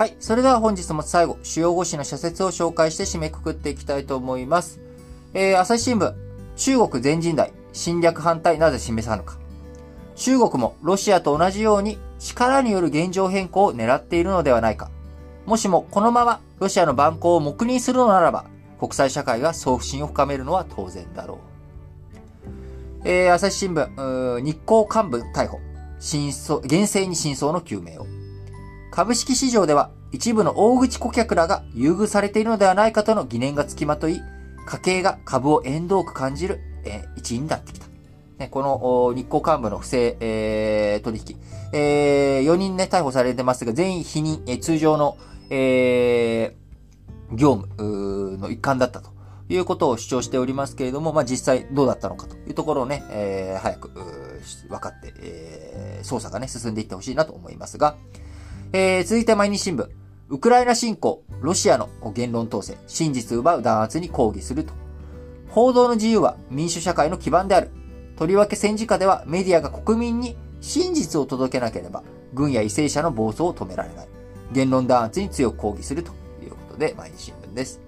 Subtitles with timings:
[0.00, 0.16] はい。
[0.18, 4.80] それでは本日も最後、主要語詞の社説を紹介して締めくくっていきたいと思います。
[5.34, 6.14] えー、朝日新聞、
[6.56, 9.36] 中国全人代、侵略反対なぜ示さぬか。
[10.16, 14.90] 中国もロシアと同じように力による現状変更を狙っているのではないか。
[15.44, 18.46] もしもこのままロシアの蛮行を黙認するのならば、
[18.78, 21.40] 国際社会が送付心を深めるのは当然だろ
[23.04, 23.06] う。
[23.06, 25.60] えー、朝日新聞、日光幹部逮捕。
[25.98, 28.06] 真相、厳正に真相の究明を。
[28.90, 34.20] 株式市場では一部の大口顧客らが優遇されているのではないかとの疑念がつきまとい、
[34.66, 37.86] 家計が株を縁遠く感じる、えー、一因になってきた。
[38.38, 41.36] ね、この日光幹部の不正、えー、取引、
[41.72, 45.18] えー、4人ね、逮捕されてますが、全員否認、えー、通常の、
[45.50, 49.10] えー、業務の一環だったと
[49.48, 53.90] いうことを主張しておりますけれども、まあ、実際どうだったのかというところをね、えー、早く、
[54.68, 57.96] 分かって、えー、捜査がね、進んでいってほしいなと思いますが、
[58.72, 59.99] えー、続いて毎日新聞。
[60.30, 64.72] ウクライナ侵攻、ロシアの言論統制、真実奪う弾圧に抗議すると。
[65.48, 67.72] 報道の自由は民主社会の基盤である。
[68.14, 74.08] とりわけ戦時下ではメディアが国民に真実を届けなければ、軍や為政者の暴走を止められない。
[74.52, 77.80] 言論弾圧に強く抗議するということで、毎日新聞です。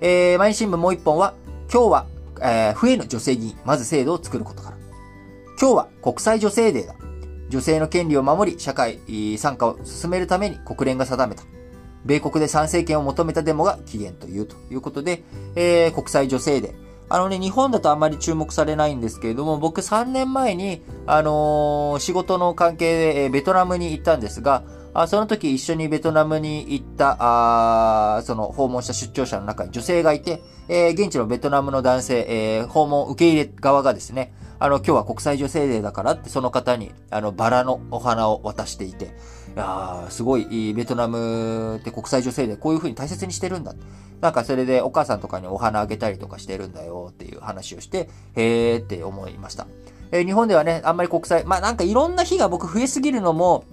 [0.00, 1.34] えー、毎日新聞もう一本は、
[1.70, 2.06] 今日は、
[2.40, 4.78] えー、増えぬ女性議員、まず制度を作ることから。
[5.60, 6.94] 今日は国際女性デーだ。
[7.54, 8.98] 女性の権利を守り、社会
[9.38, 11.44] 参加を進めるために国連が定めた。
[12.04, 15.22] 米国で参政権を求めたデモが起源というということで、
[15.54, 16.74] えー、国際女性デー。
[17.08, 39.08] あのね、日本だとあんまり注目されないんですけれども、僕3年前に、あのー、仕事の関係で、えベトナムに行ったんですが、あその時一緒にベトナムに行った、あその訪問した出張者の中に女性がいて、えー、現地のベトナムの男性、えー、訪問受け入れ側がですね、あの、今日は国際女性デーだからってその方に、あの、バラのお花を渡していて、い
[39.56, 43.74] や、すごい、ベトナムって国際女性デーこういう風に大切にしてるんだ。
[44.20, 49.66] なんかそれでお母さんとかにお花あげたりとかしてるんだよっていう話をして、へーって思いました。
[50.12, 53.64] えー、日本ではね、あんまり国際、まあなんかいろんな日が僕増えすぎるのも、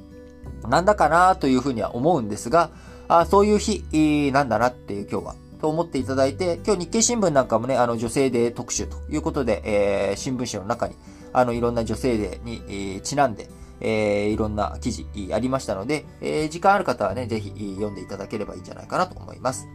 [0.67, 2.69] なんだかなというふうには思うんですが、
[3.07, 10.95] あそういう日なんだなっていう今日は、と思っていただいて、今日日経新聞なんかもね、あの女性デー特集ということで、えー、新聞紙の中に、
[11.33, 13.47] あのいろんな女性デーに、えー、ちなんで、
[13.79, 19.67] えー、いろんな記事ありましたので、えー、時間ある方はね、ぜひ読んでいただければいいんじゃないかなと思います。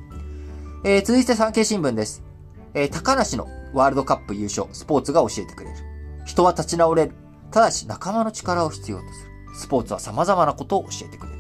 [0.85, 2.23] えー、続いて産経新聞です。
[2.75, 5.77] えー、高梨のワールドカップ優勝、スポーツが教えてくれる。
[6.25, 7.13] 人は立ち直れる。
[7.51, 9.31] ただし仲間の力を必要とする。
[9.55, 11.36] スポーツは様々なことを教えてくれる。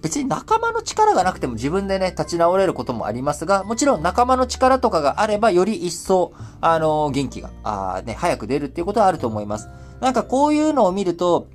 [0.00, 9.68] 別に仲間の力がなくても自分でね、立ち直れることもありますが、もちろん仲間の力とかがあれば、より一層、あのー、元気が、あね、早く出るっていうことはあると思います。
[10.00, 11.48] なんかこういうのを見ると、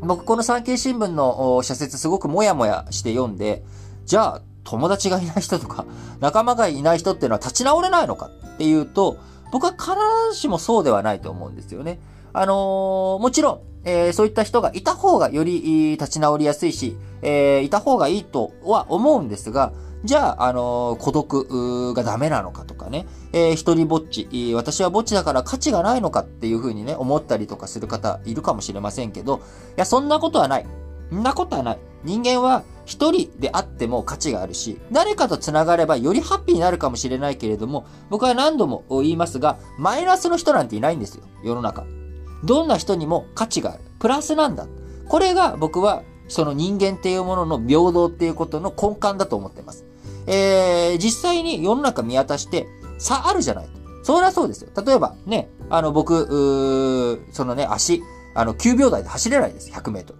[0.00, 3.64] 僕この産経新聞の社説すごくもやもやして読んで、
[4.04, 5.86] じゃあ、友達がいない人とか、
[6.20, 9.16] 仲間がいない人っていうのは立ち直れないのかっていうと、
[9.50, 9.86] 僕は必
[10.30, 12.00] ずしもそうではないと思うんですよね。
[12.38, 19.72] あのー、もちろん、えー、そういった人がいた方がより立ち直りやすいし、えー、いた方がいいとは思うんですが、
[20.04, 29.40] じゃあ、あの、孤独がダメなのかとかね、えー、一人ぼっち、私はぼっちだから価値がないのかっていうふうにね、思ったりとかする方いるかもしれませんけど、い
[29.74, 30.66] や、そんなことはない。
[31.12, 31.78] んなことはない。
[32.04, 41.84] 人間は一人であっても価値があるし、誰かと繋がればよりハッピーになるかもしれないけれども、僕は何度も言いますが、マイナスの人なんていないんですよ、世の中。
[42.44, 43.80] どんな人にも価値がある。
[43.98, 44.66] プラスなんだ。
[45.08, 49.84] これが僕はその人間っていうものの平等っていうことの根幹だと思ってます。
[50.26, 52.66] えー、実際に世の中見渡して
[52.98, 53.68] 差あるじゃない。
[54.02, 54.70] そりゃそうですよ。
[54.84, 58.02] 例えばね、あの僕、そのね、足、
[58.34, 59.70] あの9秒台で走れないです。
[59.70, 60.18] 100メートル。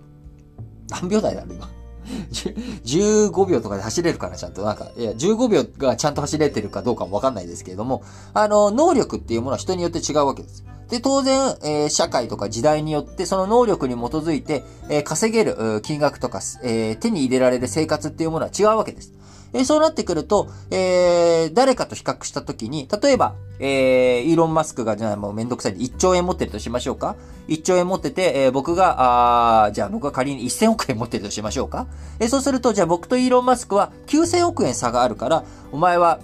[0.91, 1.69] 何秒台だろ、今。
[2.85, 4.63] 15秒とかで走れるかな、ちゃんと。
[4.63, 8.03] なんか、いや、15秒がちゃんと走れてるかどうかもわかんないですけれども、
[8.35, 10.65] あの、能力っていうものは人によって違うわけです。
[10.91, 19.13] で、当然、えー、社会とか時代によって、その能力に基づいて、えー、稼げる金額とか、えー、手に入れられる生活っていうものは違うわけです。
[19.55, 27.17] えそうなってくると、え誰かと比較したときに、例えば、えイーロン・マスクが、じゃあもうめんどくさいんで1兆円持ってるとしましょうか
[27.49, 31.87] ？1兆円持ってて、え僕が、あじゃあ僕が仮に1000億円持ってるとしましょうか？
[32.21, 36.21] えそうすると、じゃあ僕とイーロン・マスクは9000億円差があるから、お前は、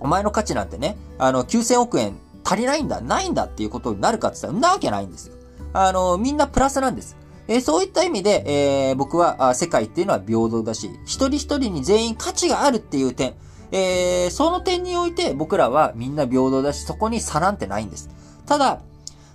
[0.00, 2.18] お前の価値なんてね、あの、9000億円
[2.50, 5.34] 足りないんだ、ないんだっていうことになるかって言ったら、なわけないんですよ。
[5.72, 7.16] あの、みんなプラスなんです。
[7.46, 8.42] えー、そういった意味で、
[8.88, 13.34] えー、僕は世界っていうのは平等だし、一人一人に全員価値があるっていう点、
[13.70, 18.10] えー、その点において僕らはみんな平等だし、そこに差なんてないんです。
[18.46, 18.80] ただ、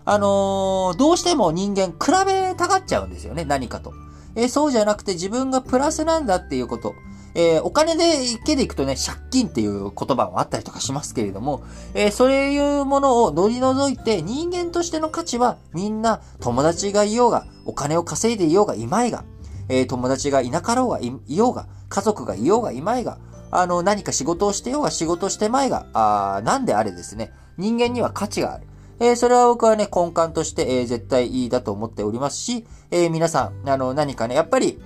[0.03, 3.93] あのー、どうしても人間比べたがっちゃうんですよね、何かと。
[4.35, 6.95] えー、そうじゃなくて自分がプラスなんだっていうこと。
[7.35, 8.03] えー、お金で、
[8.45, 19.25] けでいくとね、借金っていう言葉もあったりとかしますけれども、えー、そういうものを取り除いて、人間としての価値はみんな友達がいようが、お金を稼いでいようがいまいが、
[19.67, 23.19] えー、友達がいなかろうがいようが、家族がいようがいまいが、
[23.51, 28.67] あの、何か仕事をしてようが仕事してまいが、あなんであれですね、人間には価値がある。
[28.99, 34.81] えー、それは僕はね、根幹として、えー、絶対いいだと思っておりますし、えー、皆さん、あの、何かね、やっぱり、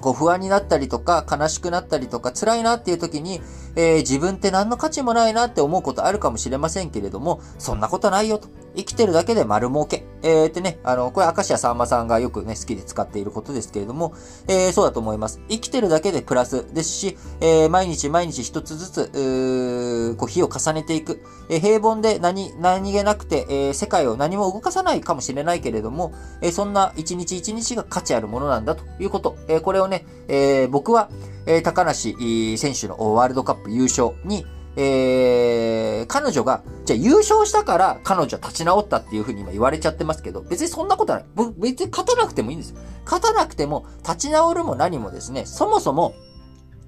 [0.00, 3.40] こう不安になったりとか、悲しくなったりとか、辛いなっていう時に、
[3.76, 8.48] えー、自分って何の価値もないなって思うことあるかもしれませんけれども、そんなことないよと。
[8.76, 10.04] 生きてるだけで丸儲け。
[10.22, 14.12] えー、ってね、あの、これ、明石家さんまさんがよくね、好きで使っていることですけれども、
[14.48, 15.40] えー、そうだと思います。
[15.48, 21.22] 生きてるだけでプラスですし、えー、毎日毎日一つずつ、うこう、日を重ねていく。
[21.48, 26.12] えー、平凡で何、何気なくて、えー、世界を何も動かさないかもしれないけれども、
[26.42, 29.36] えー、そんな一日一日が価値あるものなんだということ。
[29.48, 31.08] えー、これをね、えー、僕は、
[31.46, 34.44] えー、高梨選手のワールドカップ優勝に、
[34.76, 41.24] えー、彼女が、じゃあ優勝したから彼女は立ち直ったっていうふうに今言われちゃってますけど、別にそんなことない。
[41.58, 42.78] 別に勝たなくてもいいんですよ。
[43.04, 46.14] 勝たなくても、立ち直るも何もですね、そもそも、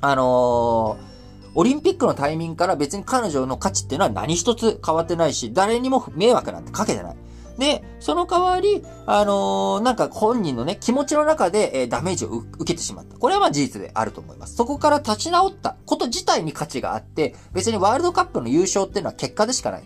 [0.00, 1.18] あのー
[1.54, 7.16] オリンピックのタイミングから別に彼女の価値っていうのは何一つ変わってないし、誰にも迷惑なんてかけてない。
[7.58, 13.16] で、その代わり、あのー、なんか本人のね、気持ちの中で、えー、ダメージを受けてしまった。
[13.16, 14.54] これはまあ事実であると思います。
[14.54, 19.82] そこから立ち直ったこと自体に価値があって、別にワールドカップの優勝っていうのは結果でしかない。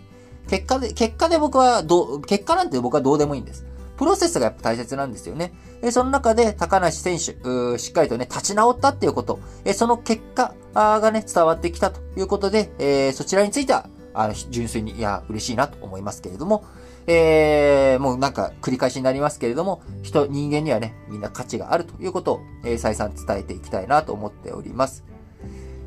[0.47, 3.65] 結果で、結果で僕はどう、結果なんて僕はどうでもいいんです。
[3.97, 5.53] プロセスがやっぱ大切なんですよね。
[5.81, 16.63] えその中で高梨選手、しっかりとね、立ち直ったっていうこと、えその結果がね、伝わってきたということで、えそちらについては、あの、純粋に、いや、嬉しいなと思いますけれども、
[17.07, 25.03] えー、もうなんか繰り返しになりますけれども、人、人間にはね、みんな価値があるということを、えー、再三伝えていきたいなと思っております。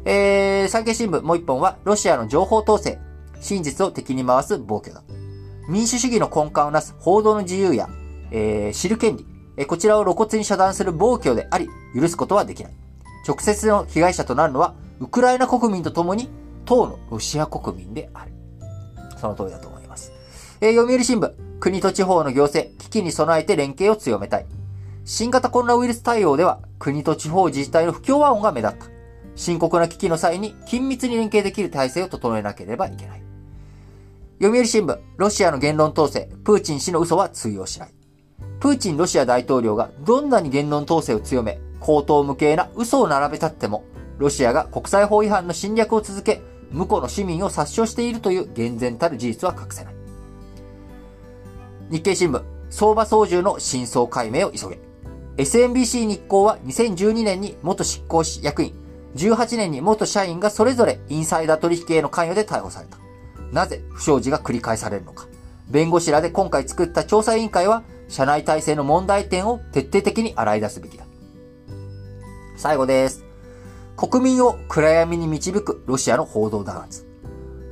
[0.05, 2.99] えー、産経新聞もう一本は、ロシアの情報統制、
[3.41, 5.03] 真実を敵に回す暴挙だ。
[5.69, 7.89] 民主主義の根幹をなす報道の自由や、
[8.31, 9.27] えー、知る権利、
[9.57, 12.73] えー、こちらを露骨に遮断する暴挙であり、許すことはできない。
[13.27, 16.31] 直接の被害者となるのは、ウクライナ国民と共に、
[16.65, 18.33] 当のロシア国民である。
[19.17, 19.76] その通りだと思います。
[20.67, 24.47] えー、読売新聞、国と地方の行政、危機に備えて連携を強めたい。
[25.05, 28.87] 新型コロナウイルス対応では、国と地方自治体の不協和音が目立った。
[29.37, 33.23] 深刻な危機の際に緊密に連携できる体制を整えなければいけない。
[34.43, 37.91] 読売新聞、ロシアの言論統制、プーチン氏の嘘は通用しない。
[38.59, 43.85] プーチンロシア大統領がどんなに言論統制を強め、口頭無形な嘘を並べたっても、
[44.19, 46.43] ロシアが国際法違反の侵略を続け、
[46.73, 50.06] 向こうの市民を殺傷しているという厳然たる事実は隠せない。
[51.89, 54.81] 日経新聞、相場操縦の真相解明を急げ。
[55.37, 58.75] SMBC 日興は2012年に元執行役員、
[59.15, 62.99] 18年に元社員がそれぞれインサイダー取引への関与で逮捕された。
[63.53, 65.29] なぜ不祥事が繰り返されるのか。
[65.69, 71.05] 弁護士らで今回作った調査委員会は、社内体制の問題点を徹底的に洗い出すべきだ。
[72.57, 73.25] 最後です。
[73.97, 77.07] 国民を暗闇に導くロシアの報道弾圧。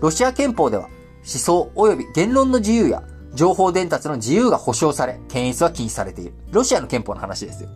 [0.00, 0.90] ロシア憲法では、思
[1.24, 3.02] 想及び言論の自由や
[3.34, 6.34] 情報伝達の自由が保障され、検閲は禁止されている。
[6.50, 7.70] ロシアの憲法の話ですよ。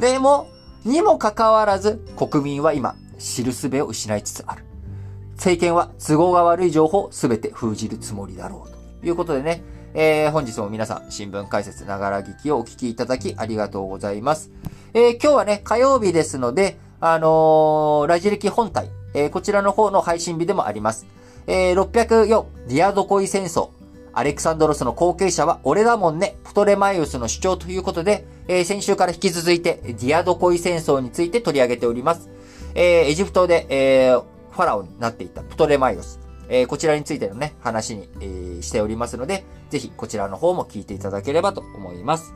[0.00, 0.48] でも、
[0.84, 4.64] にもかかわらず、国民は今、知る術を失いつつある。
[5.34, 9.00] 政権は都合が悪い情報を全て封じるつもりだろう。
[9.00, 9.62] ということでね、
[9.94, 14.50] えー、本日も皆さん、新聞解説ながら聞きをお聞きいただきありがとうございます。
[14.94, 21.06] えー、今日はね、火曜日ですので、あのー、ラジ歴本体、えー、こちらの方の配信日でもあります。
[21.46, 23.70] えー、604、ディアドコイ戦争、
[24.12, 32.28] アレクサンドロスの後継者は俺だもんね、プトレマイウスの主張ということで、えー、先週から引き続いて、ディアドコイ戦争について取り上げております。
[32.74, 36.20] えー、エジプトで、えー、ファラオになっていたプトレマイウス。
[36.48, 42.34] えー、こちらについてのね、話に、えー、しておりますので、ぜひこちらの方も聞いていただければと思います。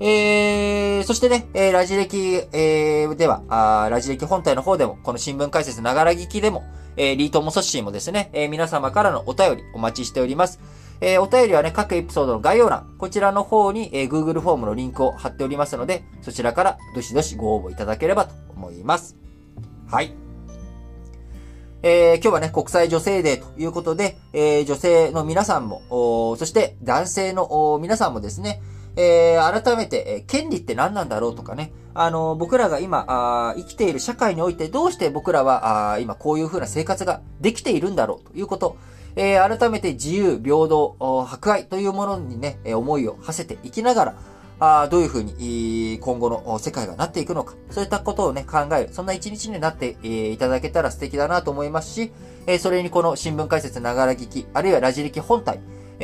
[0.00, 2.16] えー、そしてね、えー、ラジ歴、
[2.52, 6.64] えー、では、あラジ歴本体の方でも、この新聞解説ながら聞きでも、
[6.96, 10.60] えー、リートモソッシーもですね、えー、皆様からのお便りお待ちしております。
[11.04, 19.16] えー、お便りはね、各エピソードの概要欄、こちらの方に、えー、Google フォームのリンクを貼っておりますので、そちらからどしどしご応募いただければと思います。
[19.90, 20.14] はい。
[21.82, 28.62] えー、今日はね、国際女性デーということで、えー、女性の皆さんも、そして男性の皆さんもですね、
[28.94, 38.76] えー、改めて、えー、権利って何なんだろうとかね、あの、僕らが今あ、生きている社会においてどうして僕らはあ今こういう風な生活ができているんだろうということ、
[39.16, 44.14] えー、改めて自由、平等、博愛というものにね、思いを馳せていきながら、
[44.64, 52.12] あどういうふうに今後の世界がなっていくのか、そういったことをね、考える、そんな一日になっていただけたら素敵だなと思いますし、
[52.60, 55.60] それにこの新聞解説ながら聞き、あるいはラジ歴本体、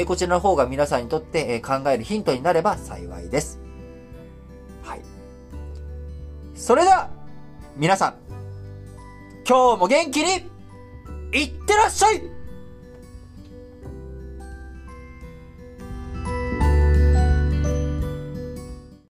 [0.06, 3.60] こちらの方が皆さんにとって考えるヒントになれば幸いです。
[4.82, 5.02] はい。
[6.54, 7.10] それでは、
[7.76, 8.14] 皆さん、
[9.48, 10.50] 今日も元気に、
[11.32, 12.37] いってらっしゃい